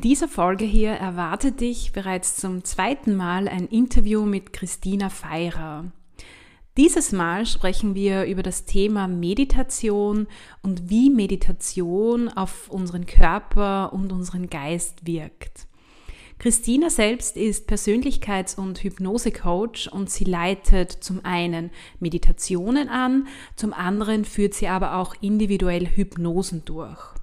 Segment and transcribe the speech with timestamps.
[0.00, 5.92] In dieser Folge hier erwartet dich bereits zum zweiten Mal ein Interview mit Christina Feirer.
[6.78, 10.26] Dieses Mal sprechen wir über das Thema Meditation
[10.62, 15.66] und wie Meditation auf unseren Körper und unseren Geist wirkt.
[16.38, 24.24] Christina selbst ist Persönlichkeits- und Hypnosecoach und sie leitet zum einen Meditationen an, zum anderen
[24.24, 27.19] führt sie aber auch individuell Hypnosen durch.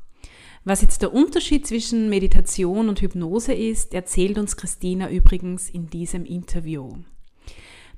[0.68, 6.26] Was jetzt der Unterschied zwischen Meditation und Hypnose ist, erzählt uns Christina übrigens in diesem
[6.26, 6.98] Interview.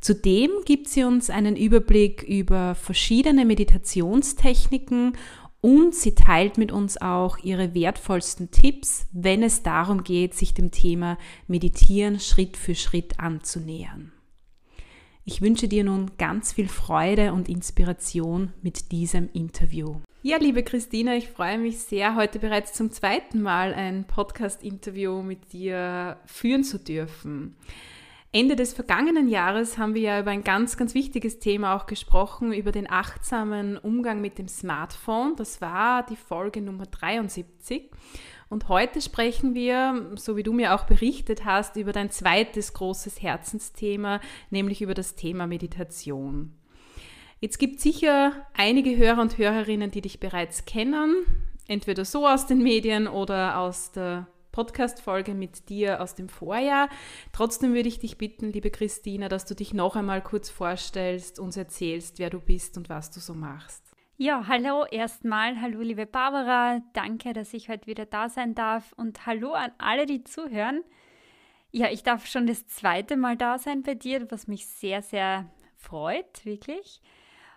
[0.01, 5.17] Zudem gibt sie uns einen Überblick über verschiedene Meditationstechniken
[5.61, 10.69] und sie teilt mit uns auch ihre wertvollsten Tipps, wenn es darum geht, sich dem
[10.69, 14.11] Thema Meditieren Schritt für Schritt anzunähern.
[15.31, 19.97] Ich wünsche dir nun ganz viel Freude und Inspiration mit diesem Interview.
[20.23, 25.53] Ja, liebe Christina, ich freue mich sehr, heute bereits zum zweiten Mal ein Podcast-Interview mit
[25.53, 27.55] dir führen zu dürfen.
[28.31, 32.51] Ende des vergangenen Jahres haben wir ja über ein ganz, ganz wichtiges Thema auch gesprochen,
[32.51, 35.35] über den achtsamen Umgang mit dem Smartphone.
[35.35, 37.91] Das war die Folge Nummer 73.
[38.49, 43.21] Und heute sprechen wir, so wie du mir auch berichtet hast, über dein zweites großes
[43.21, 46.53] Herzensthema, nämlich über das Thema Meditation.
[47.39, 51.15] Jetzt gibt es sicher einige Hörer und Hörerinnen, die dich bereits kennen,
[51.67, 56.89] entweder so aus den Medien oder aus der Podcast-Folge mit dir aus dem Vorjahr.
[57.31, 61.55] Trotzdem würde ich dich bitten, liebe Christina, dass du dich noch einmal kurz vorstellst, uns
[61.55, 63.88] erzählst, wer du bist und was du so machst.
[64.21, 65.61] Ja, hallo erstmal.
[65.61, 66.81] Hallo, liebe Barbara.
[66.91, 68.91] Danke, dass ich heute wieder da sein darf.
[68.97, 70.83] Und hallo an alle, die zuhören.
[71.71, 75.49] Ja, ich darf schon das zweite Mal da sein bei dir, was mich sehr, sehr
[75.77, 77.01] freut, wirklich.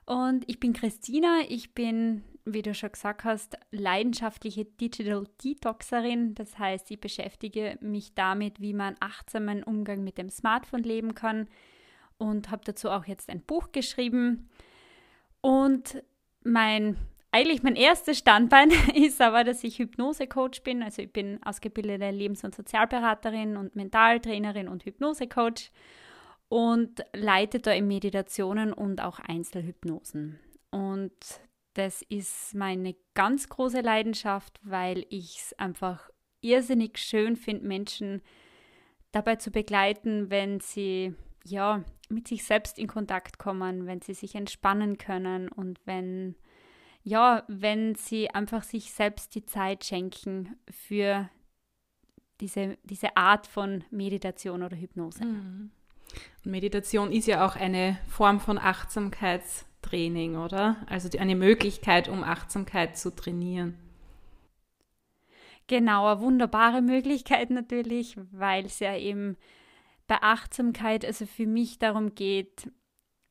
[0.06, 6.36] Und ich bin Christina, ich bin, wie du schon gesagt hast, leidenschaftliche Digital Detoxerin.
[6.36, 11.48] Das heißt, ich beschäftige mich damit, wie man achtsamen Umgang mit dem Smartphone leben kann
[12.18, 14.48] und habe dazu auch jetzt ein Buch geschrieben.
[15.40, 16.04] Und
[16.44, 16.96] mein
[17.32, 20.82] eigentlich mein erstes Standbein ist aber, dass ich Hypnosecoach bin.
[20.82, 25.72] Also ich bin ausgebildete Lebens- und Sozialberaterin und Mentaltrainerin und Hypnosecoach
[26.48, 30.38] und leite da in Meditationen und auch Einzelhypnosen.
[30.70, 31.12] Und
[31.72, 36.10] das ist meine ganz große Leidenschaft, weil ich es einfach
[36.42, 38.20] irrsinnig schön finde, Menschen
[39.10, 41.14] dabei zu begleiten, wenn sie
[41.44, 46.36] ja mit sich selbst in Kontakt kommen, wenn sie sich entspannen können und wenn
[47.04, 51.28] ja, wenn sie einfach sich selbst die Zeit schenken für
[52.40, 55.24] diese, diese Art von Meditation oder Hypnose.
[55.24, 55.70] Mhm.
[56.44, 60.76] Meditation ist ja auch eine Form von Achtsamkeitstraining, oder?
[60.88, 63.78] Also eine Möglichkeit, um Achtsamkeit zu trainieren.
[65.66, 69.36] Genau, eine wunderbare Möglichkeit natürlich, weil es ja eben
[70.06, 72.70] bei Achtsamkeit also für mich darum geht,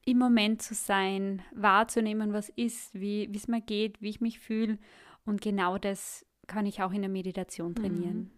[0.06, 4.80] im Moment zu sein, wahrzunehmen, was ist, wie es mir geht, wie ich mich fühle.
[5.26, 8.18] Und genau das kann ich auch in der Meditation trainieren.
[8.18, 8.32] Mhm.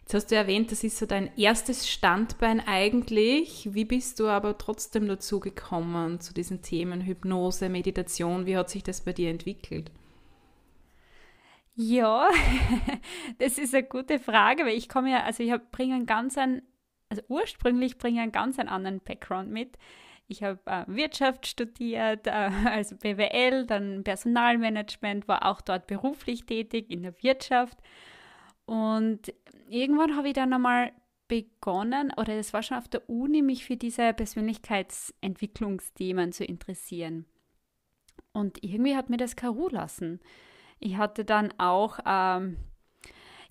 [0.00, 3.72] Jetzt hast du erwähnt, das ist so dein erstes Standbein eigentlich.
[3.72, 8.44] Wie bist du aber trotzdem dazu gekommen, zu diesen Themen Hypnose, Meditation?
[8.46, 9.92] Wie hat sich das bei dir entwickelt?
[11.74, 12.28] Ja,
[13.38, 16.62] das ist eine gute Frage, weil ich komme ja, also ich bringe einen ganz einen,
[17.12, 19.76] also ursprünglich bringe ich einen ganz anderen Background mit.
[20.28, 22.30] Ich habe äh, Wirtschaft studiert, äh,
[22.64, 27.76] also BWL, dann Personalmanagement, war auch dort beruflich tätig in der Wirtschaft
[28.64, 29.34] und
[29.68, 30.92] irgendwann habe ich dann einmal
[31.28, 37.26] begonnen, oder das war schon auf der Uni, mich für diese Persönlichkeitsentwicklungsthemen zu interessieren.
[38.32, 40.20] Und irgendwie hat mir das keine lassen.
[40.78, 42.56] Ich hatte dann auch ähm,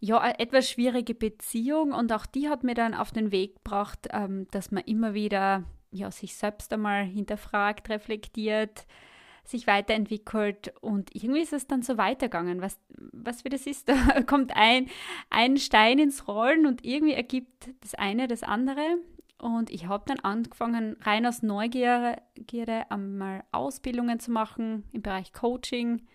[0.01, 4.09] ja, eine etwas schwierige Beziehung und auch die hat mir dann auf den Weg gebracht,
[4.11, 8.87] ähm, dass man immer wieder ja, sich selbst einmal hinterfragt, reflektiert,
[9.43, 12.61] sich weiterentwickelt und irgendwie ist es dann so weitergegangen.
[12.61, 12.79] Was,
[13.11, 14.87] was für das ist, da kommt ein,
[15.29, 18.97] ein Stein ins Rollen und irgendwie ergibt das eine das andere.
[19.37, 22.21] Und ich habe dann angefangen, rein aus Neugierde
[22.89, 26.07] einmal Ausbildungen zu machen im Bereich Coaching,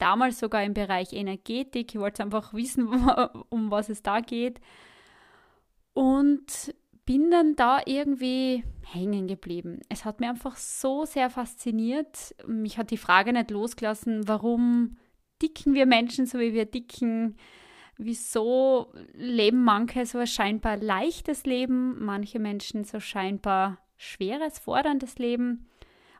[0.00, 1.94] damals sogar im Bereich Energetik.
[1.94, 2.88] Ich wollte einfach wissen,
[3.48, 4.60] um was es da geht.
[5.92, 6.74] Und
[7.04, 9.80] bin dann da irgendwie hängen geblieben.
[9.88, 12.34] Es hat mir einfach so sehr fasziniert.
[12.46, 14.96] Mich hat die Frage nicht losgelassen, warum
[15.42, 17.36] dicken wir Menschen so, wie wir dicken?
[17.96, 25.66] Wieso leben manche so ein scheinbar leichtes Leben, manche Menschen so scheinbar schweres, forderndes Leben?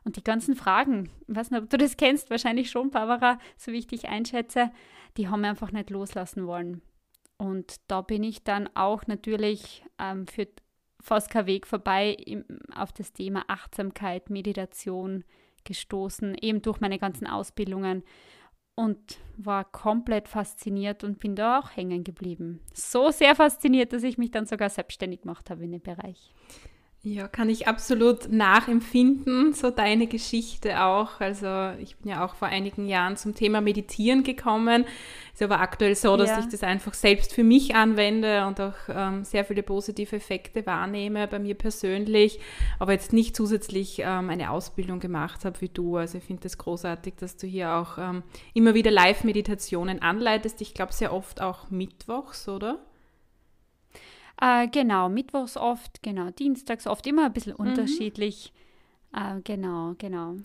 [0.03, 3.71] Und die ganzen Fragen, ich weiß nicht, ob du das kennst, wahrscheinlich schon, Barbara, so
[3.71, 4.71] wie ich dich einschätze,
[5.17, 6.81] die haben wir einfach nicht loslassen wollen.
[7.37, 10.47] Und da bin ich dann auch natürlich ähm, für
[10.99, 12.45] fast kein Weg vorbei im,
[12.75, 15.23] auf das Thema Achtsamkeit, Meditation
[15.63, 18.03] gestoßen, eben durch meine ganzen Ausbildungen
[18.75, 22.61] und war komplett fasziniert und bin da auch hängen geblieben.
[22.73, 26.33] So sehr fasziniert, dass ich mich dann sogar selbstständig gemacht habe in dem Bereich.
[27.03, 31.19] Ja, kann ich absolut nachempfinden, so deine Geschichte auch.
[31.19, 34.85] Also ich bin ja auch vor einigen Jahren zum Thema Meditieren gekommen.
[35.33, 36.39] Ist aber aktuell so, dass ja.
[36.39, 41.27] ich das einfach selbst für mich anwende und auch ähm, sehr viele positive Effekte wahrnehme
[41.27, 42.39] bei mir persönlich,
[42.77, 45.97] aber jetzt nicht zusätzlich ähm, eine Ausbildung gemacht habe wie du.
[45.97, 48.21] Also ich finde es das großartig, dass du hier auch ähm,
[48.53, 50.61] immer wieder Live-Meditationen anleitest.
[50.61, 52.77] Ich glaube sehr oft auch mittwochs, oder?
[54.41, 57.67] Äh, genau, mittwochs oft, genau, dienstags oft, immer ein bisschen mhm.
[57.67, 58.51] unterschiedlich.
[59.13, 60.35] Äh, genau, genau.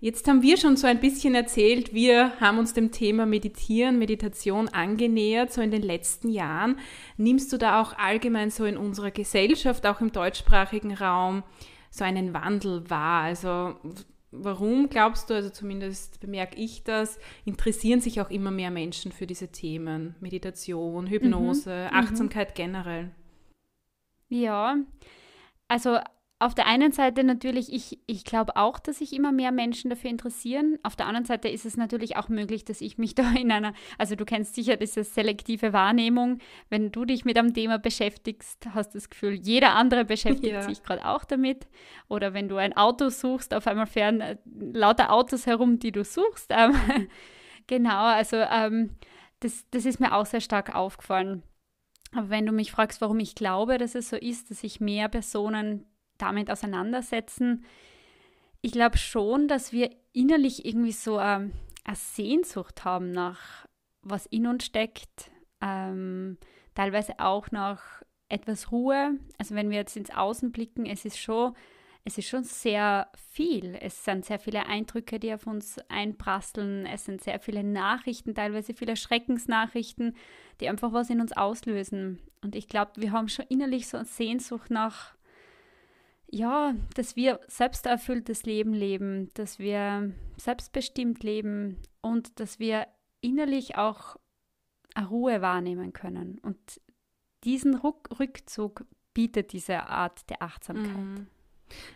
[0.00, 4.68] Jetzt haben wir schon so ein bisschen erzählt, wir haben uns dem Thema Meditieren, Meditation
[4.68, 6.78] angenähert, so in den letzten Jahren.
[7.16, 11.44] Nimmst du da auch allgemein so in unserer Gesellschaft, auch im deutschsprachigen Raum,
[11.90, 13.22] so einen Wandel wahr?
[13.22, 13.76] Also
[14.32, 19.26] warum glaubst du, also zumindest bemerke ich das, interessieren sich auch immer mehr Menschen für
[19.26, 21.96] diese Themen, Meditation, Hypnose, mhm.
[21.96, 22.54] Achtsamkeit mhm.
[22.54, 23.10] generell?
[24.28, 24.76] Ja,
[25.68, 25.98] also
[26.38, 30.10] auf der einen Seite natürlich, ich, ich glaube auch, dass sich immer mehr Menschen dafür
[30.10, 30.78] interessieren.
[30.82, 33.72] Auf der anderen Seite ist es natürlich auch möglich, dass ich mich da in einer,
[33.96, 36.38] also du kennst sicher diese selektive Wahrnehmung,
[36.68, 40.62] wenn du dich mit einem Thema beschäftigst, hast du das Gefühl, jeder andere beschäftigt ja.
[40.62, 41.68] sich gerade auch damit.
[42.08, 46.04] Oder wenn du ein Auto suchst, auf einmal fern äh, lauter Autos herum, die du
[46.04, 46.52] suchst.
[46.58, 46.74] Ähm,
[47.66, 48.96] genau, also ähm,
[49.40, 51.42] das, das ist mir auch sehr stark aufgefallen.
[52.12, 55.08] Aber wenn du mich fragst, warum ich glaube, dass es so ist, dass sich mehr
[55.08, 55.84] Personen
[56.18, 57.64] damit auseinandersetzen,
[58.62, 61.52] ich glaube schon, dass wir innerlich irgendwie so ähm,
[61.84, 63.66] eine Sehnsucht haben nach
[64.02, 65.30] was in uns steckt,
[65.60, 66.38] ähm,
[66.74, 69.18] teilweise auch nach etwas Ruhe.
[69.38, 71.54] Also wenn wir jetzt ins Außen blicken, es ist schon
[72.06, 73.76] es ist schon sehr viel.
[73.80, 76.86] Es sind sehr viele Eindrücke, die auf uns einprasseln.
[76.86, 80.14] Es sind sehr viele Nachrichten, teilweise viele Schreckensnachrichten,
[80.60, 82.20] die einfach was in uns auslösen.
[82.42, 85.16] Und ich glaube, wir haben schon innerlich so eine Sehnsucht nach,
[86.30, 92.86] ja, dass wir selbsterfülltes Leben leben, dass wir selbstbestimmt leben und dass wir
[93.20, 94.14] innerlich auch
[94.94, 96.38] eine Ruhe wahrnehmen können.
[96.38, 96.80] Und
[97.42, 100.96] diesen Rückzug bietet diese Art der Achtsamkeit.
[100.96, 101.26] Mhm.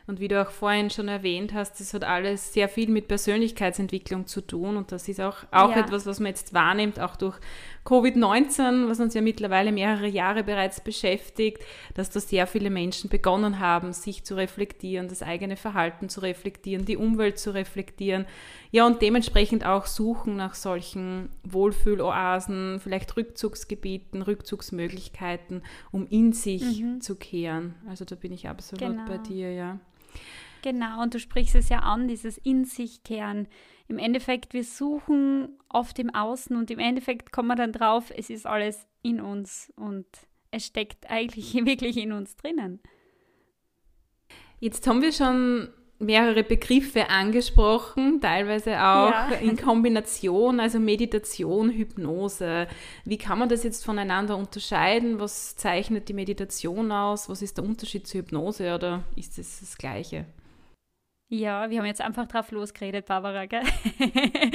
[0.07, 4.27] Und wie du auch vorhin schon erwähnt hast, das hat alles sehr viel mit Persönlichkeitsentwicklung
[4.27, 4.77] zu tun.
[4.77, 5.81] Und das ist auch, auch ja.
[5.81, 7.39] etwas, was man jetzt wahrnimmt, auch durch
[7.85, 11.63] Covid-19, was uns ja mittlerweile mehrere Jahre bereits beschäftigt,
[11.95, 16.85] dass da sehr viele Menschen begonnen haben, sich zu reflektieren, das eigene Verhalten zu reflektieren,
[16.85, 18.27] die Umwelt zu reflektieren.
[18.73, 27.01] Ja, und dementsprechend auch suchen nach solchen Wohlfühloasen, vielleicht Rückzugsgebieten, Rückzugsmöglichkeiten, um in sich mhm.
[27.01, 27.75] zu kehren.
[27.89, 29.07] Also da bin ich absolut genau.
[29.07, 29.60] bei dir, ja.
[30.63, 33.49] Genau, und du sprichst es ja an, dieses In sich kehren.
[33.89, 38.31] Im Endeffekt, wir suchen oft im Außen und im Endeffekt kommen wir dann drauf, es
[38.31, 40.07] ist alles in uns und
[40.51, 42.81] es steckt eigentlich wirklich in uns drinnen.
[44.59, 45.71] Jetzt haben wir schon
[46.01, 49.29] mehrere Begriffe angesprochen, teilweise auch ja.
[49.43, 52.67] in Kombination, also Meditation, Hypnose.
[53.05, 55.21] Wie kann man das jetzt voneinander unterscheiden?
[55.21, 57.29] Was zeichnet die Meditation aus?
[57.29, 60.25] Was ist der Unterschied zur Hypnose oder ist es das Gleiche?
[61.29, 63.63] Ja, wir haben jetzt einfach drauf losgeredet, Barbara, gell?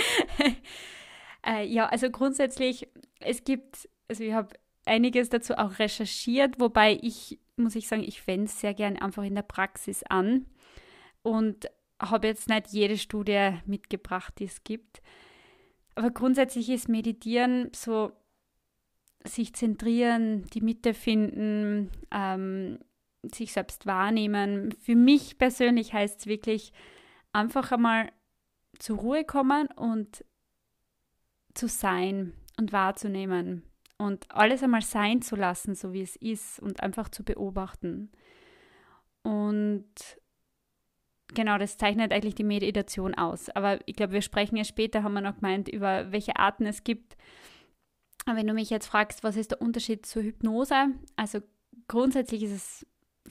[1.47, 2.87] äh, ja, also grundsätzlich,
[3.19, 4.49] es gibt, also ich habe
[4.83, 9.23] einiges dazu auch recherchiert, wobei ich, muss ich sagen, ich wende es sehr gern einfach
[9.23, 10.47] in der Praxis an
[11.25, 11.65] und
[11.99, 15.01] habe jetzt nicht jede Studie mitgebracht, die es gibt.
[15.95, 18.11] Aber grundsätzlich ist Meditieren so
[19.23, 22.77] sich zentrieren, die Mitte finden, ähm,
[23.23, 24.71] sich selbst wahrnehmen.
[24.73, 26.73] Für mich persönlich heißt es wirklich
[27.33, 28.11] einfach einmal
[28.77, 30.23] zur Ruhe kommen und
[31.55, 33.63] zu sein und wahrzunehmen
[33.97, 38.11] und alles einmal sein zu lassen, so wie es ist und einfach zu beobachten.
[39.23, 39.89] Und
[41.33, 43.49] genau, das zeichnet eigentlich die Meditation aus.
[43.49, 46.83] Aber ich glaube, wir sprechen ja später, haben wir noch gemeint, über welche Arten es
[46.83, 47.15] gibt.
[48.25, 50.87] Aber wenn du mich jetzt fragst, was ist der Unterschied zur Hypnose?
[51.15, 51.39] Also
[51.87, 52.87] grundsätzlich ist es,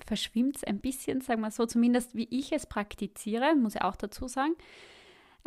[0.07, 3.97] verschwimmt es ein bisschen, sagen wir so, zumindest wie ich es praktiziere, muss ich auch
[3.97, 4.55] dazu sagen.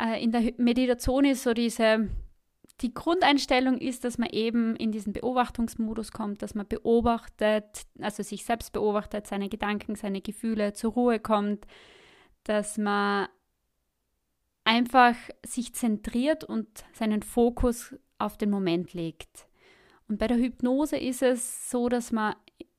[0.00, 2.08] Äh, in der Meditation ist so diese,
[2.80, 8.44] die Grundeinstellung ist, dass man eben in diesen Beobachtungsmodus kommt, dass man beobachtet, also sich
[8.44, 11.66] selbst beobachtet, seine Gedanken, seine Gefühle zur Ruhe kommt,
[12.48, 13.28] dass man
[14.64, 15.14] einfach
[15.44, 19.46] sich zentriert und seinen Fokus auf den Moment legt.
[20.08, 22.34] Und bei der Hypnose ist es so, dass man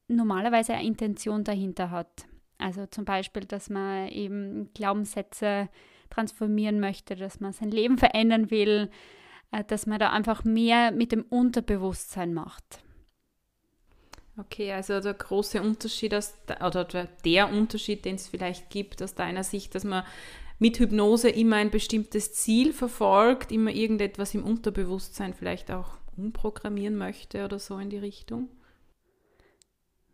[0.08, 2.26] normalerweise eine Intention dahinter hat.
[2.58, 5.70] Also zum Beispiel, dass man eben Glaubenssätze
[6.10, 8.90] transformieren möchte, dass man sein Leben verändern will,
[9.52, 12.84] äh, dass man da einfach mehr mit dem Unterbewusstsein macht.
[14.40, 16.34] Okay, also der große Unterschied aus,
[16.66, 16.86] oder
[17.26, 20.06] der Unterschied, den es vielleicht gibt aus deiner Sicht, dass man
[20.60, 27.44] mit Hypnose immer ein bestimmtes Ziel verfolgt, immer irgendetwas im Unterbewusstsein vielleicht auch umprogrammieren möchte
[27.44, 28.50] oder so in die Richtung?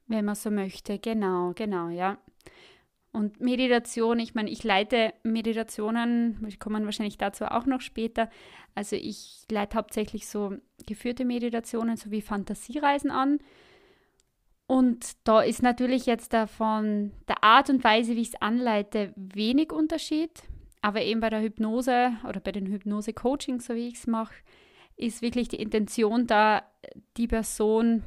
[0.07, 2.17] Wenn man so möchte, genau, genau, ja.
[3.11, 8.29] Und Meditation, ich meine, ich leite Meditationen, wir kommen wahrscheinlich dazu auch noch später.
[8.73, 13.39] Also ich leite hauptsächlich so geführte Meditationen sowie Fantasiereisen an.
[14.67, 19.71] Und da ist natürlich jetzt von der Art und Weise, wie ich es anleite, wenig
[19.71, 20.43] Unterschied.
[20.81, 24.35] Aber eben bei der Hypnose oder bei den Hypnose-Coachings, so wie ich es mache,
[24.97, 26.63] ist wirklich die Intention da,
[27.17, 28.03] die Person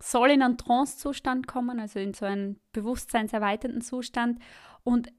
[0.00, 4.40] soll in einen Trance-Zustand kommen, also in so einen bewusstseinserweiternden Zustand.
[4.84, 5.12] Und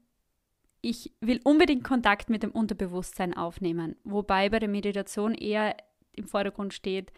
[0.80, 3.96] ich will unbedingt Kontakt mit dem Unterbewusstsein aufnehmen.
[4.04, 5.76] Wobei bei der Meditation eher
[6.12, 7.12] im Vordergrund steht,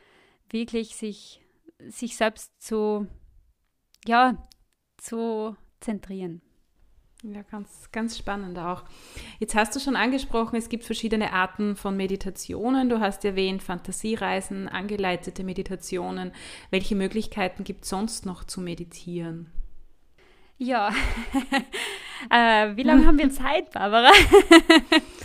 [0.50, 1.40] wirklich sich
[1.88, 3.06] sich selbst zu,
[4.06, 4.48] ja,
[4.96, 6.42] zu zentrieren.
[7.24, 8.82] Ja, ganz, ganz spannend auch.
[9.38, 12.88] Jetzt hast du schon angesprochen, es gibt verschiedene Arten von Meditationen.
[12.88, 16.32] Du hast erwähnt Fantasiereisen, angeleitete Meditationen.
[16.70, 19.52] Welche Möglichkeiten gibt es sonst noch zu meditieren?
[20.58, 20.90] Ja,
[22.30, 24.10] äh, wie lange haben wir Zeit, Barbara?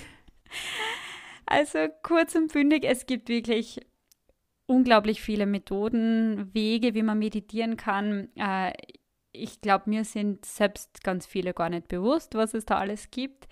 [1.48, 3.80] also kurz und bündig, es gibt wirklich
[4.68, 8.30] unglaublich viele Methoden, Wege, wie man meditieren kann.
[8.36, 8.74] Äh,
[9.32, 13.48] ich glaube, mir sind selbst ganz viele gar nicht bewusst, was es da alles gibt.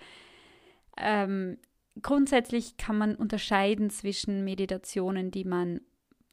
[0.98, 1.58] Ähm,
[2.00, 5.80] grundsätzlich kann man unterscheiden zwischen Meditationen, die man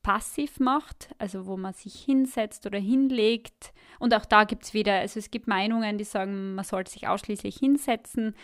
[0.01, 3.73] passiv macht, also wo man sich hinsetzt oder hinlegt.
[3.99, 7.07] Und auch da gibt es wieder, also es gibt Meinungen, die sagen, man sollte sich
[7.07, 8.35] ausschließlich hinsetzen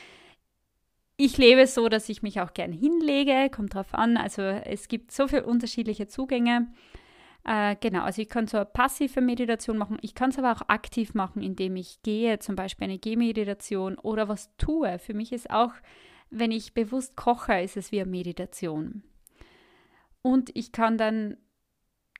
[1.21, 4.15] ich lebe so, dass ich mich auch gern hinlege, kommt drauf an.
[4.15, 6.71] Also es gibt so viele unterschiedliche Zugänge.
[7.43, 9.97] Äh, genau, also ich kann so eine passive Meditation machen.
[10.01, 14.29] Ich kann es aber auch aktiv machen, indem ich gehe, zum Beispiel eine Gehmeditation oder
[14.29, 14.97] was tue.
[14.97, 15.73] Für mich ist auch,
[16.29, 19.03] wenn ich bewusst koche, ist es wie eine Meditation.
[20.21, 21.35] Und ich kann dann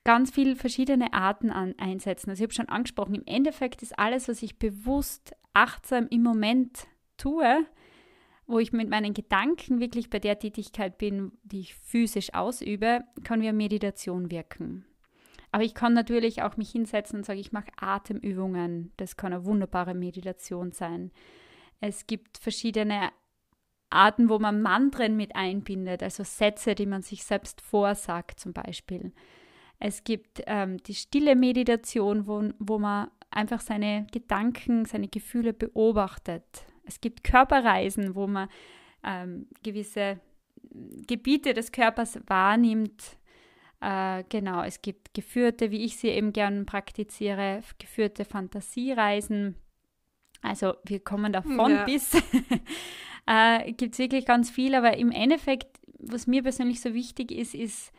[0.04, 2.28] ganz viele verschiedene Arten an, einsetzen.
[2.28, 6.86] Also ich habe schon angesprochen, im Endeffekt ist alles, was ich bewusst, achtsam im Moment
[7.16, 7.64] tue,
[8.50, 13.42] wo ich mit meinen Gedanken wirklich bei der Tätigkeit bin, die ich physisch ausübe, kann
[13.42, 14.84] wie Meditation wirken.
[15.52, 18.92] Aber ich kann natürlich auch mich hinsetzen und sagen, ich mache Atemübungen.
[18.96, 21.10] Das kann eine wunderbare Meditation sein.
[21.80, 23.10] Es gibt verschiedene
[23.90, 29.12] Arten, wo man Mantren mit einbindet, also Sätze, die man sich selbst vorsagt zum Beispiel.
[29.80, 36.64] Es gibt ähm, die stille Meditation, wo, wo man einfach seine Gedanken, seine Gefühle beobachtet.
[36.90, 38.48] Es gibt Körperreisen, wo man
[39.04, 40.18] ähm, gewisse
[41.06, 43.16] Gebiete des Körpers wahrnimmt.
[43.80, 49.54] Äh, genau, es gibt geführte, wie ich sie eben gern praktiziere, geführte Fantasiereisen.
[50.42, 51.84] Also wir kommen davon ja.
[51.84, 52.12] bis.
[53.26, 57.54] äh, gibt es wirklich ganz viel, aber im Endeffekt, was mir persönlich so wichtig ist,
[57.54, 57.92] ist,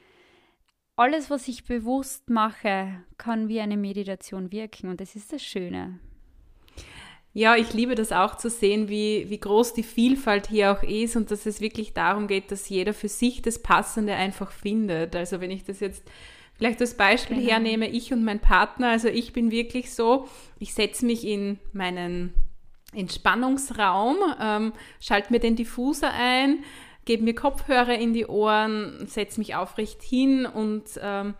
[0.98, 6.00] alles, was ich bewusst mache, kann wie eine Meditation wirken und das ist das Schöne.
[7.34, 11.16] Ja, ich liebe das auch zu sehen, wie, wie groß die Vielfalt hier auch ist
[11.16, 15.16] und dass es wirklich darum geht, dass jeder für sich das Passende einfach findet.
[15.16, 16.04] Also wenn ich das jetzt
[16.58, 17.50] vielleicht als Beispiel genau.
[17.50, 20.28] hernehme, ich und mein Partner, also ich bin wirklich so,
[20.60, 22.34] ich setze mich in meinen
[22.94, 26.66] Entspannungsraum, ähm, schalte mir den Diffuser ein,
[27.06, 31.36] gebe mir Kopfhörer in die Ohren, setze mich aufrecht hin und ähm,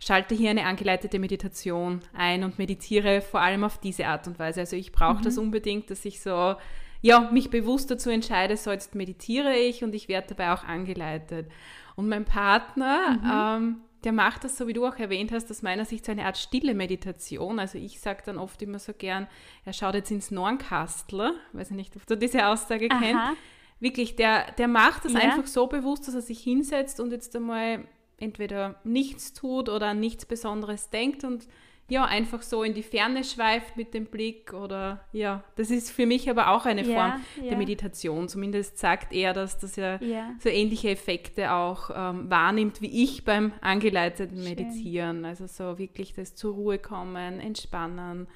[0.00, 4.60] schalte hier eine angeleitete Meditation ein und meditiere vor allem auf diese Art und Weise.
[4.60, 5.22] Also ich brauche mhm.
[5.22, 6.56] das unbedingt, dass ich so,
[7.02, 11.50] ja, mich bewusst dazu entscheide, so jetzt meditiere ich und ich werde dabei auch angeleitet.
[11.96, 13.66] Und mein Partner, mhm.
[13.66, 16.24] ähm, der macht das, so wie du auch erwähnt hast, aus meiner Sicht so eine
[16.24, 17.58] Art stille Meditation.
[17.58, 19.26] Also ich sage dann oft immer so gern,
[19.66, 23.36] er schaut jetzt ins Nornkastel, weiß ich nicht, ob du diese Aussage kennst.
[23.80, 25.20] Wirklich, der, der macht das ja.
[25.20, 27.84] einfach so bewusst, dass er sich hinsetzt und jetzt einmal
[28.20, 31.46] entweder nichts tut oder an nichts Besonderes denkt und
[31.90, 36.06] ja, einfach so in die Ferne schweift mit dem Blick oder ja, das ist für
[36.06, 38.28] mich aber auch eine Form ja, der Meditation.
[38.28, 40.32] Zumindest sagt er, dass das ja, ja.
[40.38, 44.48] so ähnliche Effekte auch ähm, wahrnimmt wie ich beim angeleiteten Schön.
[44.48, 45.24] Meditieren.
[45.24, 48.28] Also so wirklich das zur Ruhe kommen, entspannen,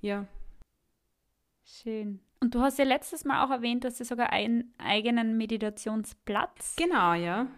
[0.00, 0.26] ja.
[1.64, 2.20] Schön.
[2.40, 6.76] Und du hast ja letztes Mal auch erwähnt, dass du sogar einen eigenen Meditationsplatz.
[6.76, 7.48] Genau, ja.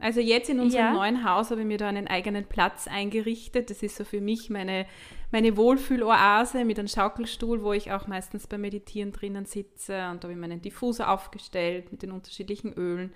[0.00, 0.92] Also jetzt in unserem ja.
[0.92, 3.68] neuen Haus habe ich mir da einen eigenen Platz eingerichtet.
[3.68, 4.86] Das ist so für mich meine,
[5.30, 10.08] meine Wohlfühloase mit einem Schaukelstuhl, wo ich auch meistens beim Meditieren drinnen sitze.
[10.10, 13.12] Und da habe ich meinen Diffuser aufgestellt mit den unterschiedlichen Ölen.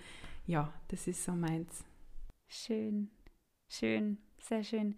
[0.47, 1.85] Ja, das ist so meins.
[2.49, 3.11] Schön,
[3.67, 4.97] schön, sehr schön.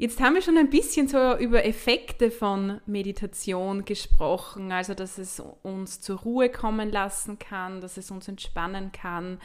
[0.00, 5.42] Jetzt haben wir schon ein bisschen so über Effekte von Meditation gesprochen, also dass es
[5.62, 9.40] uns zur Ruhe kommen lassen kann, dass es uns entspannen kann.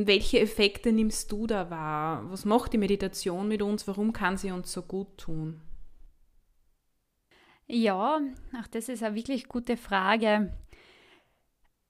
[0.00, 2.30] Welche Effekte nimmst du da wahr?
[2.30, 3.88] Was macht die Meditation mit uns?
[3.88, 5.60] Warum kann sie uns so gut tun?
[7.66, 8.20] Ja,
[8.52, 10.56] ach, das ist eine wirklich gute Frage.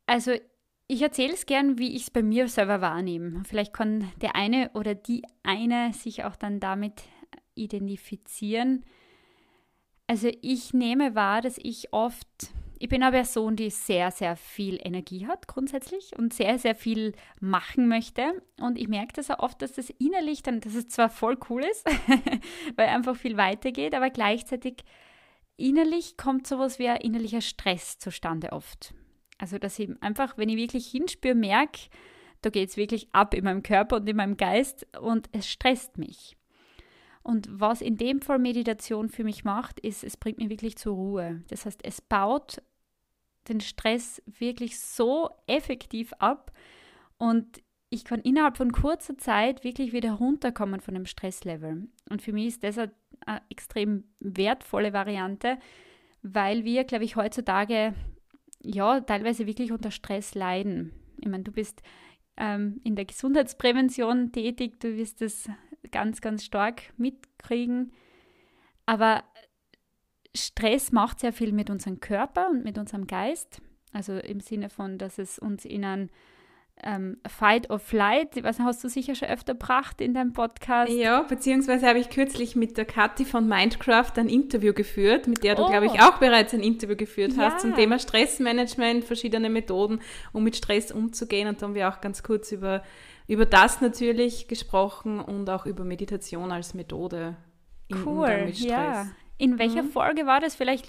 [0.07, 0.33] Also,
[0.87, 3.43] ich erzähle es gern, wie ich es bei mir selber wahrnehme.
[3.45, 7.03] Vielleicht kann der eine oder die eine sich auch dann damit
[7.57, 8.87] identifizieren.
[10.07, 14.79] Also, ich nehme wahr, dass ich oft ich bin eine Person, die sehr, sehr viel
[14.83, 18.43] Energie hat grundsätzlich und sehr, sehr viel machen möchte.
[18.61, 21.65] Und ich merke das auch oft, dass das innerlich dann, dass es zwar voll cool
[21.65, 21.87] ist,
[22.77, 24.85] weil einfach viel weitergeht, aber gleichzeitig
[25.57, 28.95] innerlich kommt sowas wie ein innerlicher Stress zustande oft.
[29.39, 31.89] Also, dass ich einfach, wenn ich wirklich hinspüre, merke,
[32.43, 35.99] da geht es wirklich ab in meinem Körper und in meinem Geist und es stresst
[35.99, 36.37] mich.
[37.23, 40.95] Und was in dem Fall Meditation für mich macht, ist, es bringt mich wirklich zur
[40.95, 41.43] Ruhe.
[41.49, 42.63] Das heißt, es baut
[43.49, 46.53] den Stress wirklich so effektiv ab
[47.19, 51.89] und ich kann innerhalb von kurzer Zeit wirklich wieder runterkommen von dem Stresslevel.
[52.11, 52.93] Und für mich ist das eine,
[53.25, 55.59] eine extrem wertvolle Variante,
[56.23, 57.95] weil wir, glaube ich, heutzutage
[58.63, 60.93] ja teilweise wirklich unter Stress leiden.
[61.21, 61.83] Ich meine, du bist
[62.37, 65.49] ähm, in der Gesundheitsprävention tätig, du wirst es
[65.91, 67.93] ganz, ganz stark mitkriegen.
[68.85, 69.25] Aber
[70.47, 73.61] Stress macht sehr viel mit unserem Körper und mit unserem Geist.
[73.93, 76.11] Also im Sinne von, dass es uns in ein
[76.83, 80.93] ähm, Fight or Flight, nicht, hast du sicher schon öfter gebracht in deinem Podcast.
[80.93, 85.57] Ja, beziehungsweise habe ich kürzlich mit der Kathi von Mindcraft ein Interview geführt, mit der
[85.57, 85.71] du, oh.
[85.71, 87.45] glaube ich, auch bereits ein Interview geführt ja.
[87.45, 90.01] hast zum Thema Stressmanagement, verschiedene Methoden,
[90.33, 91.49] um mit Stress umzugehen.
[91.49, 92.83] Und da haben wir auch ganz kurz über,
[93.27, 97.37] über das natürlich gesprochen und auch über Meditation als Methode
[97.89, 98.19] im cool.
[98.19, 98.69] Umgang mit Stress.
[98.69, 99.07] Ja.
[99.39, 99.91] In welcher mhm.
[99.91, 100.57] Folge war das?
[100.57, 100.87] Vielleicht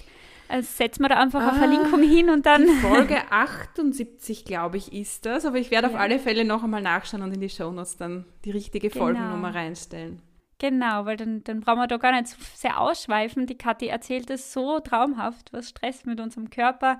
[0.48, 2.66] äh, setzen wir da einfach ah, eine Verlinkung hin und dann.
[2.82, 5.46] Folge 78, glaube ich, ist das.
[5.46, 5.94] Aber ich werde ja.
[5.94, 9.04] auf alle Fälle noch einmal nachschauen und in die Shownotes dann die richtige genau.
[9.04, 10.20] Folgennummer reinstellen.
[10.58, 13.46] Genau, weil dann, dann brauchen wir da gar nicht so sehr ausschweifen.
[13.46, 16.98] Die Kathi erzählt es so traumhaft, was Stress mit unserem Körper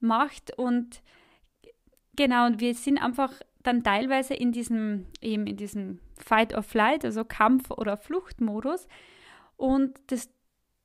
[0.00, 0.58] macht.
[0.58, 1.00] Und
[2.16, 3.32] genau, und wir sind einfach
[3.62, 8.86] dann teilweise in diesem, eben in diesem Fight or Flight, also Kampf- oder Fluchtmodus.
[9.56, 10.28] Und das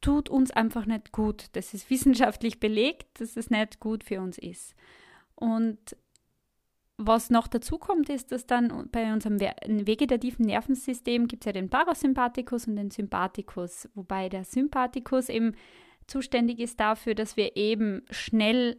[0.02, 1.46] tut uns einfach nicht gut.
[1.54, 4.76] Das ist wissenschaftlich belegt, dass es nicht gut für uns ist.
[5.36, 5.96] Und
[6.98, 11.70] was noch dazu kommt, ist, dass dann bei unserem vegetativen Nervensystem gibt es ja den
[11.70, 15.56] Parasympathikus und den Sympathikus, wobei der Sympathikus eben
[16.08, 18.78] zuständig ist dafür, dass wir eben schnell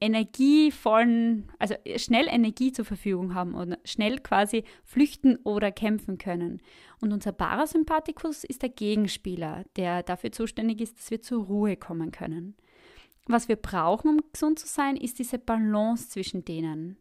[0.00, 6.60] energievollen, also schnell Energie zur Verfügung haben oder schnell quasi flüchten oder kämpfen können.
[7.00, 12.10] Und unser Parasympathikus ist der Gegenspieler, der dafür zuständig ist, dass wir zur Ruhe kommen
[12.10, 12.56] können.
[13.26, 16.96] Was wir brauchen, um gesund zu sein, ist diese Balance zwischen denen.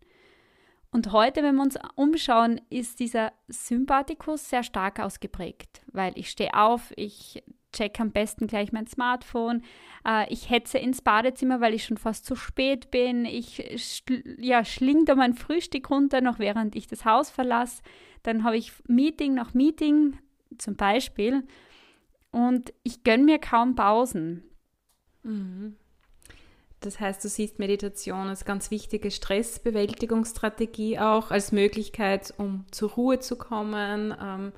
[0.92, 6.54] Und heute, wenn wir uns umschauen, ist dieser Sympathikus sehr stark ausgeprägt, weil ich stehe
[6.54, 7.44] auf, ich
[7.76, 9.62] check am besten gleich mein Smartphone.
[10.08, 13.26] Äh, ich hetze ins Badezimmer, weil ich schon fast zu spät bin.
[13.26, 17.82] Ich schl ja, schling da mein Frühstück runter, noch während ich das Haus verlasse.
[18.24, 20.18] Dann habe ich Meeting nach Meeting
[20.58, 21.44] zum Beispiel.
[22.32, 24.44] Und ich gönne mir kaum Pausen.
[25.24, 25.76] Mhm.
[26.82, 33.20] Das heißt, du siehst Meditation als ganz wichtige Stressbewältigungsstrategie auch, als Möglichkeit, um zur Ruhe
[33.20, 34.52] zu kommen, ähm,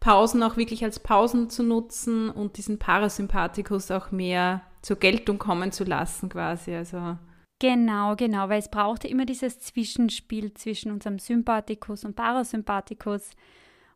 [0.00, 5.72] Pausen auch wirklich als Pausen zu nutzen und diesen Parasympathikus auch mehr zur Geltung kommen
[5.72, 6.74] zu lassen, quasi.
[6.74, 7.18] Also
[7.60, 13.32] Genau, genau, weil es braucht immer dieses Zwischenspiel zwischen unserem Sympathikus und Parasympathikus.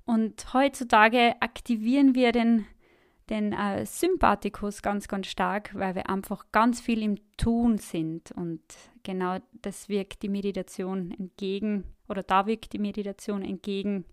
[0.05, 2.67] Und heutzutage aktivieren wir den,
[3.31, 8.33] den äh, Sympathikus ganz, ganz stark, weil wir einfach ganz viel im Tun sind.
[8.33, 8.61] Und
[9.03, 14.05] genau das wirkt die Meditation entgegen, oder da wirkt die Meditation entgegen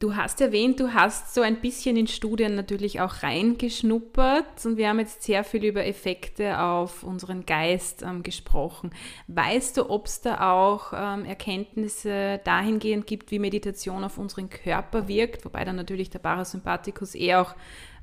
[0.00, 4.88] Du hast erwähnt, du hast so ein bisschen in Studien natürlich auch reingeschnuppert und wir
[4.88, 8.92] haben jetzt sehr viel über Effekte auf unseren Geist ähm, gesprochen.
[9.26, 15.08] Weißt du, ob es da auch ähm, Erkenntnisse dahingehend gibt, wie Meditation auf unseren Körper
[15.08, 17.56] wirkt, wobei dann natürlich der Parasympathikus eher auch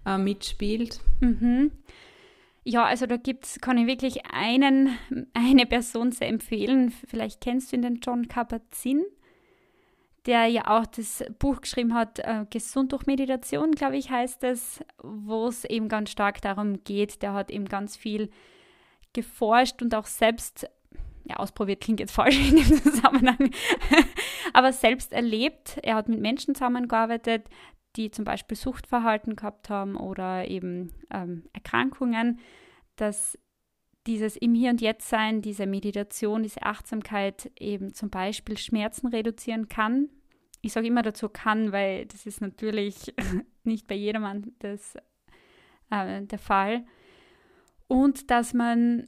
[0.06, 1.00] äh, mitspielt?
[1.22, 1.72] Mhm.
[2.66, 4.98] Ja, also da gibt's, kann ich wirklich einen,
[5.34, 6.92] eine Person sehr empfehlen.
[7.08, 9.06] Vielleicht kennst du ihn, den John Kabat-Zinn
[10.26, 14.84] der ja auch das Buch geschrieben hat, äh, Gesund durch Meditation, glaube ich, heißt es,
[15.02, 17.22] wo es eben ganz stark darum geht.
[17.22, 18.30] Der hat eben ganz viel
[19.14, 20.68] geforscht und auch selbst,
[21.26, 23.52] ja, ausprobiert klingt jetzt falsch in dem Zusammenhang,
[24.54, 25.78] aber selbst erlebt.
[25.84, 27.48] Er hat mit Menschen zusammengearbeitet,
[27.96, 32.40] die zum Beispiel Suchtverhalten gehabt haben oder eben ähm, Erkrankungen,
[32.96, 33.38] dass
[34.08, 39.68] dieses im Hier und Jetzt sein, diese Meditation, diese Achtsamkeit eben zum Beispiel Schmerzen reduzieren
[39.68, 40.10] kann.
[40.66, 43.14] Ich sage immer dazu kann, weil das ist natürlich
[43.64, 44.96] nicht bei jedermann das,
[45.92, 46.86] äh, der Fall.
[47.88, 49.08] Und dass man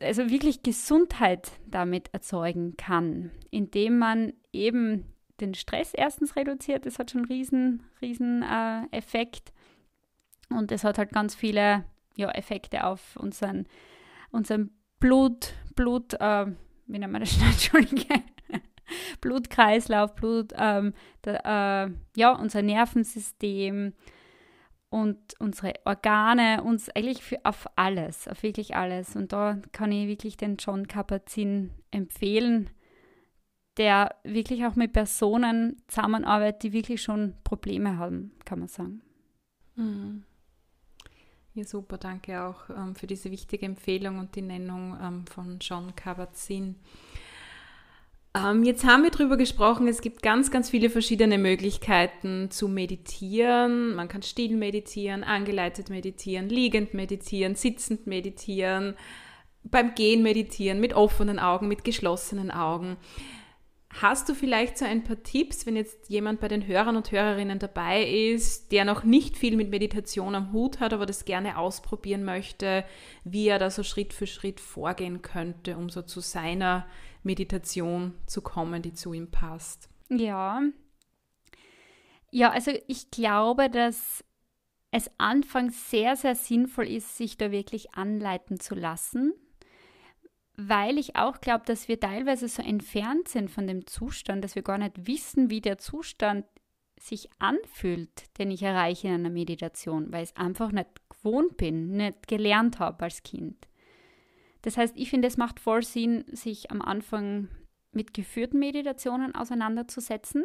[0.00, 5.04] also wirklich Gesundheit damit erzeugen kann, indem man eben
[5.40, 6.84] den Stress erstens reduziert.
[6.84, 9.52] Das hat schon einen riesen, riesen äh, Effekt.
[10.50, 11.84] Und es hat halt ganz viele
[12.16, 13.68] ja, Effekte auf unseren,
[14.32, 16.46] unseren Blut, Blut, äh,
[16.88, 18.22] wie nennt man das Entschuldige,
[19.20, 23.92] Blutkreislauf, Blut, ähm, der, äh, ja, unser Nervensystem
[24.90, 29.16] und unsere Organe, uns eigentlich für, auf alles, auf wirklich alles.
[29.16, 32.68] Und da kann ich wirklich den John Kapazin empfehlen,
[33.78, 39.02] der wirklich auch mit Personen zusammenarbeitet, die wirklich schon Probleme haben, kann man sagen.
[39.76, 40.24] Mhm.
[41.54, 45.94] Ja, super, danke auch ähm, für diese wichtige Empfehlung und die Nennung ähm, von John
[45.94, 46.76] Kabat-Zinn.
[48.34, 53.94] Ähm, jetzt haben wir darüber gesprochen, es gibt ganz, ganz viele verschiedene Möglichkeiten zu meditieren.
[53.94, 58.96] Man kann still meditieren, angeleitet meditieren, liegend meditieren, sitzend meditieren,
[59.64, 62.96] beim Gehen meditieren, mit offenen Augen, mit geschlossenen Augen.
[64.00, 67.58] Hast du vielleicht so ein paar Tipps, wenn jetzt jemand bei den Hörern und Hörerinnen
[67.58, 72.24] dabei ist, der noch nicht viel mit Meditation am Hut hat, aber das gerne ausprobieren
[72.24, 72.84] möchte,
[73.24, 76.86] wie er da so Schritt für Schritt vorgehen könnte, um so zu seiner
[77.22, 79.88] Meditation zu kommen, die zu ihm passt?
[80.08, 80.62] Ja.
[82.30, 84.24] Ja, also ich glaube, dass
[84.90, 89.32] es anfangs sehr, sehr sinnvoll ist, sich da wirklich anleiten zu lassen
[90.56, 94.62] weil ich auch glaube, dass wir teilweise so entfernt sind von dem Zustand, dass wir
[94.62, 96.44] gar nicht wissen, wie der Zustand
[96.98, 101.96] sich anfühlt, den ich erreiche in einer Meditation, weil ich es einfach nicht gewohnt bin,
[101.96, 103.66] nicht gelernt habe als Kind.
[104.62, 107.48] Das heißt, ich finde, es macht voll Sinn, sich am Anfang
[107.92, 110.44] mit geführten Meditationen auseinanderzusetzen.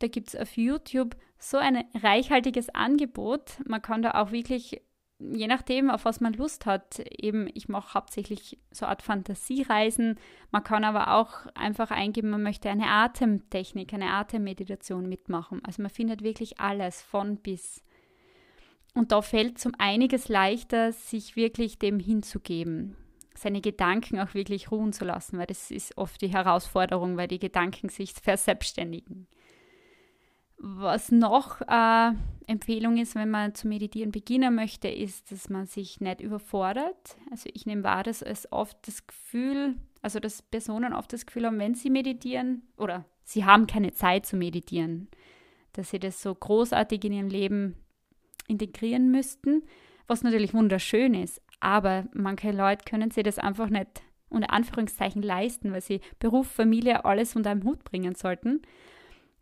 [0.00, 3.58] Da gibt es auf YouTube so ein reichhaltiges Angebot.
[3.66, 4.82] Man kann da auch wirklich
[5.18, 6.98] je nachdem, auf was man Lust hat.
[6.98, 10.18] Eben, ich mache hauptsächlich so eine Art Fantasiereisen.
[10.50, 15.64] Man kann aber auch einfach eingeben, man möchte eine Atemtechnik, eine Atemmeditation mitmachen.
[15.64, 17.82] Also man findet wirklich alles von bis.
[18.94, 22.96] Und da fällt es um einiges leichter, sich wirklich dem hinzugeben.
[23.36, 27.40] Seine Gedanken auch wirklich ruhen zu lassen, weil das ist oft die Herausforderung, weil die
[27.40, 29.26] Gedanken sich verselbstständigen.
[30.56, 32.12] Was noch äh,
[32.46, 37.16] Empfehlung ist, wenn man zu meditieren beginnen möchte, ist, dass man sich nicht überfordert.
[37.30, 41.46] Also ich nehme wahr, dass es oft das Gefühl, also dass Personen oft das Gefühl
[41.46, 45.08] haben, wenn sie meditieren oder sie haben keine Zeit zu meditieren,
[45.72, 47.76] dass sie das so großartig in ihrem Leben
[48.46, 49.64] integrieren müssten,
[50.06, 51.42] was natürlich wunderschön ist.
[51.64, 57.06] Aber manche Leute können sich das einfach nicht unter Anführungszeichen leisten, weil sie Beruf, Familie,
[57.06, 58.60] alles unter einem Hut bringen sollten.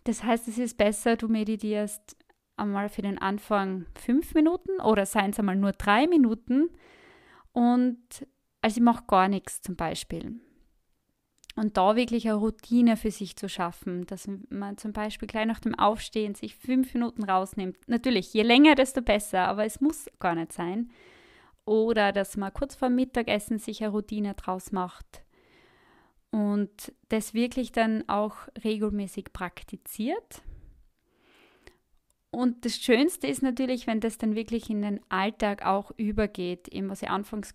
[0.05, 2.17] Das heißt, es ist besser, du meditierst
[2.57, 6.71] einmal für den Anfang fünf Minuten oder seien es einmal nur drei Minuten
[7.51, 7.99] und
[8.61, 10.37] also ich mache gar nichts zum Beispiel.
[11.57, 15.59] Und da wirklich eine Routine für sich zu schaffen, dass man zum Beispiel gleich nach
[15.59, 17.77] dem Aufstehen sich fünf Minuten rausnimmt.
[17.89, 20.93] Natürlich, je länger, desto besser, aber es muss gar nicht sein.
[21.65, 25.23] Oder dass man kurz vor Mittagessen sich eine Routine draus macht
[26.31, 30.43] und das wirklich dann auch regelmäßig praktiziert.
[32.31, 36.89] Und das Schönste ist natürlich, wenn das dann wirklich in den Alltag auch übergeht, eben
[36.89, 37.55] was ich anfangs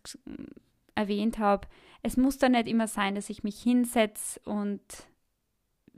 [0.93, 1.67] erwähnt habe.
[2.03, 4.81] Es muss dann nicht immer sein, dass ich mich hinsetze und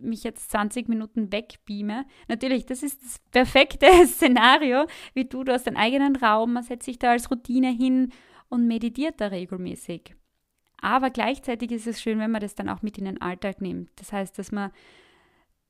[0.02, 2.06] mich jetzt 20 Minuten wegbeame.
[2.28, 6.86] Natürlich, das ist das perfekte Szenario, wie du, du hast deinen eigenen Raum, man setzt
[6.86, 8.12] sich da als Routine hin
[8.50, 10.16] und meditiert da regelmäßig.
[10.82, 13.90] Aber gleichzeitig ist es schön, wenn man das dann auch mit in den Alltag nimmt.
[13.98, 14.72] Das heißt, dass man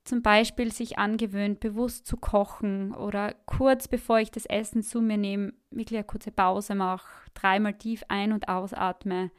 [0.04, 5.18] zum Beispiel sich angewöhnt, bewusst zu kochen oder kurz bevor ich das Essen zu mir
[5.18, 9.32] nehme, wirklich eine kurze Pause mache, dreimal tief ein- und ausatme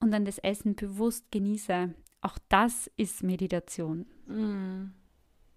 [0.00, 1.94] und dann das Essen bewusst genieße.
[2.22, 4.06] Auch das ist Meditation.
[4.26, 4.92] Mm,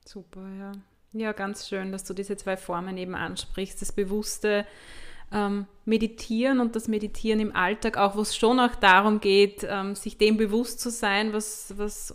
[0.05, 0.71] super, ja.
[1.12, 3.82] Ja, ganz schön, dass du diese zwei Formen eben ansprichst.
[3.82, 4.65] Das bewusste
[5.32, 9.95] ähm, Meditieren und das Meditieren im Alltag, auch wo es schon auch darum geht, ähm,
[9.95, 12.13] sich dem bewusst zu sein, was, was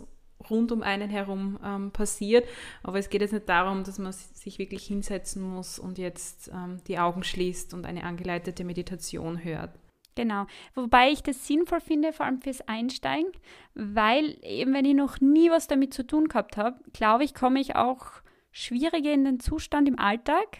[0.49, 2.47] rund um einen herum ähm, passiert.
[2.83, 6.79] Aber es geht jetzt nicht darum, dass man sich wirklich hinsetzen muss und jetzt ähm,
[6.87, 9.71] die Augen schließt und eine angeleitete Meditation hört.
[10.15, 10.47] Genau.
[10.73, 13.31] Wobei ich das sinnvoll finde, vor allem fürs Einsteigen,
[13.73, 17.59] weil eben, wenn ich noch nie was damit zu tun gehabt habe, glaube ich, komme
[17.59, 18.07] ich auch
[18.51, 20.59] schwieriger in den Zustand im Alltag,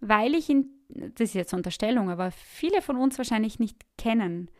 [0.00, 4.50] weil ich in, das ist jetzt Unterstellung, aber viele von uns wahrscheinlich nicht kennen,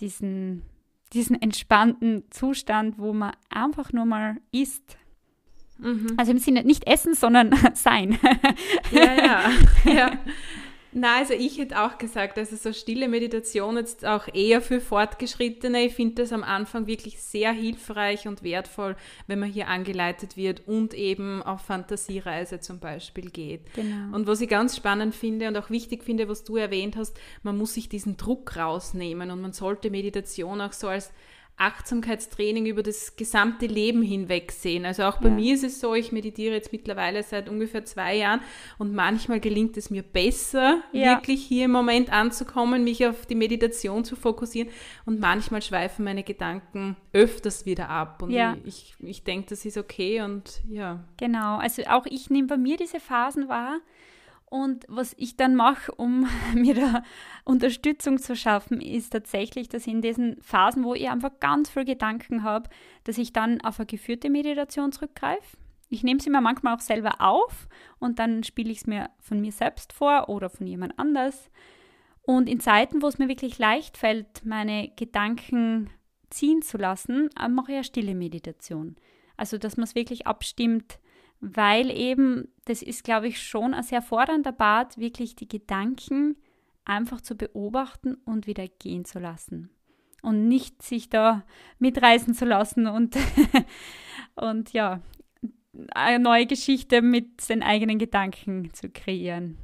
[0.00, 0.62] diesen,
[1.12, 4.96] diesen entspannten Zustand, wo man einfach nur mal isst.
[5.76, 6.14] Mhm.
[6.16, 8.18] Also im Sinne nicht essen, sondern sein.
[8.90, 9.50] Ja, ja,
[9.84, 10.12] ja.
[10.92, 15.84] Na, also ich hätte auch gesagt, also so stille Meditation jetzt auch eher für Fortgeschrittene.
[15.84, 20.66] Ich finde das am Anfang wirklich sehr hilfreich und wertvoll, wenn man hier angeleitet wird
[20.66, 23.72] und eben auf Fantasiereise zum Beispiel geht.
[23.74, 24.16] Genau.
[24.16, 27.56] Und was ich ganz spannend finde und auch wichtig finde, was du erwähnt hast, man
[27.56, 31.12] muss sich diesen Druck rausnehmen und man sollte Meditation auch so als
[31.60, 34.86] Achtsamkeitstraining über das gesamte Leben hinweg sehen.
[34.86, 35.34] Also auch bei ja.
[35.34, 38.40] mir ist es so, ich meditiere jetzt mittlerweile seit ungefähr zwei Jahren
[38.78, 41.16] und manchmal gelingt es mir besser, ja.
[41.16, 44.70] wirklich hier im Moment anzukommen, mich auf die Meditation zu fokussieren
[45.04, 48.56] und manchmal schweifen meine Gedanken öfters wieder ab und ja.
[48.64, 51.04] ich, ich denke, das ist okay und ja.
[51.18, 53.80] Genau, also auch ich nehme bei mir diese Phasen wahr
[54.50, 57.02] und was ich dann mache, um mir da
[57.44, 62.42] Unterstützung zu schaffen, ist tatsächlich, dass in diesen Phasen, wo ich einfach ganz viel Gedanken
[62.42, 62.68] habe,
[63.04, 65.56] dass ich dann auf eine geführte Meditation zurückgreife.
[65.88, 69.40] Ich nehme sie mir manchmal auch selber auf und dann spiele ich es mir von
[69.40, 71.50] mir selbst vor oder von jemand anders.
[72.22, 75.90] Und in Zeiten, wo es mir wirklich leicht fällt, meine Gedanken
[76.28, 78.96] ziehen zu lassen, äh, mache ich eine stille Meditation.
[79.36, 80.98] Also, dass man es wirklich abstimmt
[81.40, 86.36] weil eben, das ist, glaube ich, schon ein sehr fordernder Part, wirklich die Gedanken
[86.84, 89.70] einfach zu beobachten und wieder gehen zu lassen.
[90.22, 91.44] Und nicht sich da
[91.78, 93.16] mitreißen zu lassen und,
[94.34, 95.00] und ja,
[95.92, 99.56] eine neue Geschichte mit den eigenen Gedanken zu kreieren.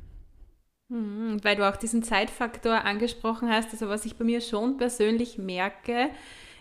[0.89, 5.37] Mhm, weil du auch diesen Zeitfaktor angesprochen hast, also was ich bei mir schon persönlich
[5.37, 6.11] merke,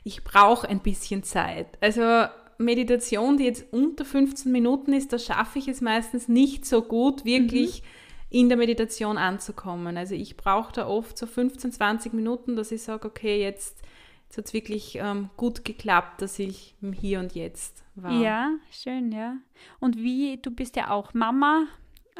[0.04, 1.67] ich brauche ein bisschen Zeit.
[1.82, 6.82] Also Meditation, die jetzt unter 15 Minuten ist, da schaffe ich es meistens nicht so
[6.82, 7.88] gut, wirklich mhm.
[8.30, 9.98] in der Meditation anzukommen.
[9.98, 13.82] Also ich brauche da oft so 15, 20 Minuten, dass ich sage, okay, jetzt,
[14.26, 18.22] jetzt hat es wirklich ähm, gut geklappt, dass ich im Hier und Jetzt war.
[18.22, 19.38] Ja, schön, ja.
[19.80, 21.68] Und wie, du bist ja auch Mama.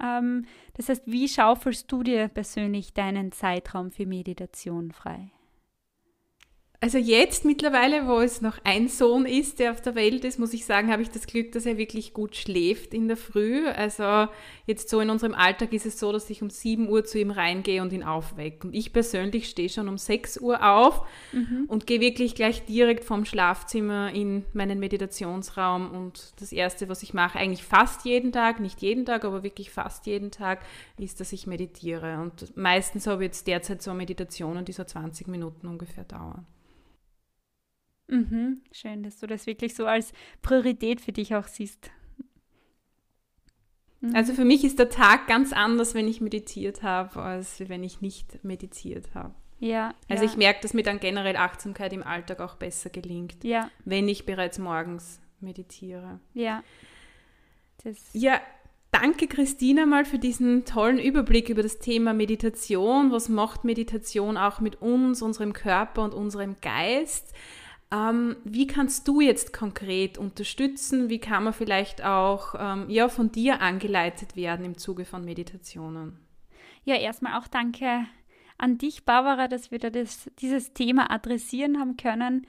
[0.02, 5.32] Ähm, das heißt, wie schaufelst du dir persönlich deinen Zeitraum für Meditation frei?
[6.86, 10.54] Also jetzt mittlerweile, wo es noch ein Sohn ist, der auf der Welt ist, muss
[10.54, 13.68] ich sagen, habe ich das Glück, dass er wirklich gut schläft in der Früh.
[13.68, 14.28] Also
[14.68, 17.32] jetzt so in unserem Alltag ist es so, dass ich um 7 Uhr zu ihm
[17.32, 18.68] reingehe und ihn aufwecke.
[18.68, 21.66] Und ich persönlich stehe schon um 6 Uhr auf mhm.
[21.68, 25.90] und gehe wirklich gleich direkt vom Schlafzimmer in meinen Meditationsraum.
[25.90, 29.72] Und das Erste, was ich mache, eigentlich fast jeden Tag, nicht jeden Tag, aber wirklich
[29.72, 30.60] fast jeden Tag,
[31.00, 32.20] ist, dass ich meditiere.
[32.22, 36.46] Und meistens habe ich jetzt derzeit so Meditationen, die so 20 Minuten ungefähr dauern.
[38.08, 41.90] Mhm, schön, dass du das wirklich so als Priorität für dich auch siehst.
[44.02, 44.16] Mhm.
[44.16, 48.02] Also für mich ist der Tag ganz anders, wenn ich meditiert habe, als wenn ich
[48.02, 49.34] nicht meditiert habe.
[49.60, 49.94] Ja.
[50.10, 50.30] Also ja.
[50.30, 53.70] ich merke, dass mir dann generell Achtsamkeit im Alltag auch besser gelingt, ja.
[53.86, 56.20] wenn ich bereits morgens meditiere.
[56.34, 56.64] Ja.
[57.84, 58.40] Das ja,
[58.92, 63.12] danke Christina mal für diesen tollen Überblick über das Thema Meditation.
[63.12, 67.34] Was macht Meditation auch mit uns, unserem Körper und unserem Geist?
[67.92, 71.10] Ähm, wie kannst du jetzt konkret unterstützen?
[71.10, 76.20] Wie kann man vielleicht auch ähm, ja, von dir angeleitet werden im Zuge von Meditationen?
[76.84, 78.06] Ja, erstmal auch danke
[78.58, 82.48] an dich, Barbara, dass wir da das, dieses Thema adressieren haben können.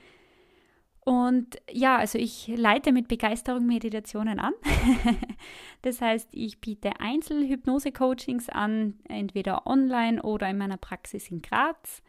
[1.04, 4.54] Und ja, also ich leite mit Begeisterung Meditationen an.
[5.82, 12.02] das heißt, ich biete Einzelhypnose-Coachings an, entweder online oder in meiner Praxis in Graz.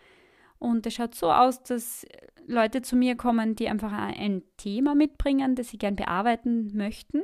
[0.59, 2.05] Und es schaut so aus, dass
[2.45, 7.21] Leute zu mir kommen, die einfach ein Thema mitbringen, das sie gern bearbeiten möchten.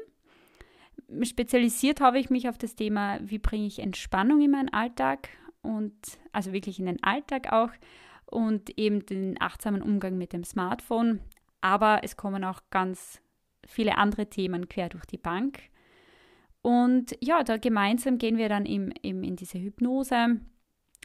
[1.22, 5.30] Spezialisiert habe ich mich auf das Thema, wie bringe ich Entspannung in meinen Alltag
[5.62, 5.94] und
[6.32, 7.72] also wirklich in den Alltag auch
[8.26, 11.22] und eben den achtsamen Umgang mit dem Smartphone
[11.64, 13.22] aber es kommen auch ganz
[13.66, 15.60] viele andere Themen quer durch die Bank.
[16.62, 20.42] Und ja, da gemeinsam gehen wir dann im, im, in diese Hypnose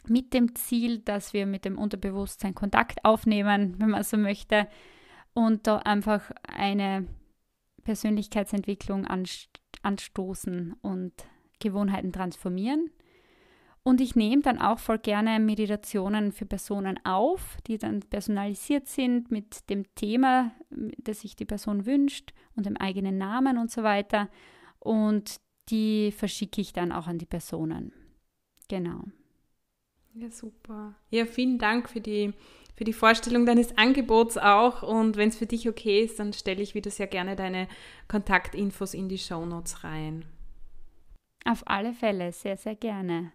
[0.07, 4.67] mit dem Ziel, dass wir mit dem Unterbewusstsein Kontakt aufnehmen, wenn man so möchte,
[5.33, 7.07] und da einfach eine
[7.83, 9.07] Persönlichkeitsentwicklung
[9.81, 11.13] anstoßen und
[11.59, 12.89] Gewohnheiten transformieren.
[13.83, 19.31] Und ich nehme dann auch voll gerne Meditationen für Personen auf, die dann personalisiert sind
[19.31, 20.51] mit dem Thema,
[20.97, 24.29] das sich die Person wünscht und dem eigenen Namen und so weiter.
[24.79, 27.93] Und die verschicke ich dann auch an die Personen.
[28.67, 29.03] Genau.
[30.19, 30.95] Ja, super.
[31.11, 32.33] Ja, vielen Dank für die,
[32.75, 34.83] für die Vorstellung deines Angebots auch.
[34.83, 37.69] Und wenn es für dich okay ist, dann stelle ich wieder sehr gerne deine
[38.09, 40.25] Kontaktinfos in die Show Notes rein.
[41.45, 43.31] Auf alle Fälle, sehr, sehr gerne.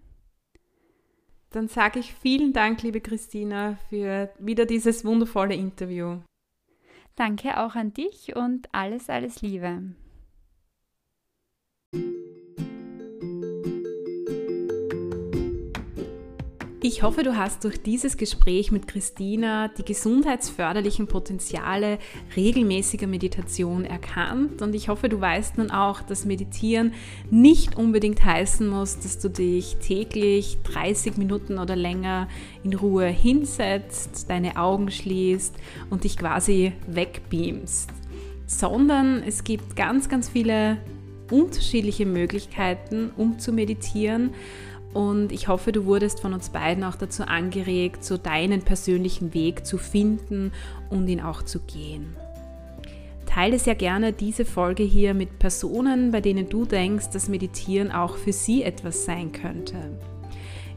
[1.48, 6.18] Dann sage ich vielen Dank, liebe Christina, für wieder dieses wundervolle Interview.
[7.16, 9.94] Danke auch an dich und alles, alles Liebe.
[16.86, 21.98] Ich hoffe, du hast durch dieses Gespräch mit Christina die gesundheitsförderlichen Potenziale
[22.36, 24.60] regelmäßiger Meditation erkannt.
[24.60, 26.92] Und ich hoffe, du weißt nun auch, dass Meditieren
[27.30, 32.28] nicht unbedingt heißen muss, dass du dich täglich 30 Minuten oder länger
[32.64, 35.54] in Ruhe hinsetzt, deine Augen schließt
[35.88, 37.88] und dich quasi wegbeamst,
[38.46, 40.76] sondern es gibt ganz, ganz viele
[41.30, 44.34] unterschiedliche Möglichkeiten, um zu meditieren
[44.94, 49.66] und ich hoffe, du wurdest von uns beiden auch dazu angeregt, so deinen persönlichen Weg
[49.66, 50.52] zu finden
[50.88, 52.16] und ihn auch zu gehen.
[53.26, 58.16] Teile sehr gerne diese Folge hier mit Personen, bei denen du denkst, dass Meditieren auch
[58.16, 59.98] für sie etwas sein könnte.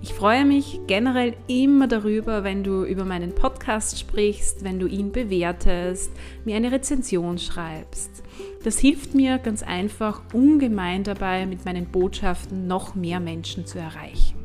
[0.02, 5.12] Ich freue mich generell immer darüber, wenn du über meinen Podcast sprichst, wenn du ihn
[5.12, 6.12] bewertest,
[6.46, 8.24] mir eine Rezension schreibst.
[8.68, 14.36] Das hilft mir ganz einfach ungemein dabei, mit meinen Botschaften noch mehr Menschen zu erreichen.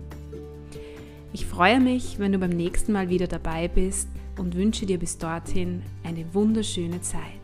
[1.32, 4.06] Ich freue mich, wenn du beim nächsten Mal wieder dabei bist
[4.38, 7.40] und wünsche dir bis dorthin eine wunderschöne Zeit.